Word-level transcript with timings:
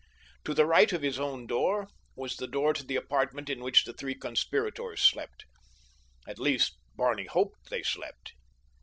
To 0.45 0.55
the 0.55 0.65
right 0.65 0.91
of 0.93 1.03
his 1.03 1.19
own 1.19 1.45
door 1.45 1.87
was 2.15 2.35
the 2.37 2.47
door 2.47 2.73
to 2.73 2.83
the 2.83 2.95
apartment 2.95 3.51
in 3.51 3.59
which 3.61 3.83
the 3.83 3.93
three 3.93 4.15
conspirators 4.15 4.99
slept. 4.99 5.45
At 6.27 6.39
least, 6.39 6.75
Barney 6.95 7.27
hoped 7.27 7.69
they 7.69 7.83
slept. 7.83 8.33